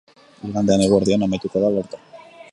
[0.51, 2.01] Igandean eguerdian amaituko da alerta.